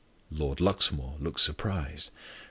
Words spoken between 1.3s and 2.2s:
surprised.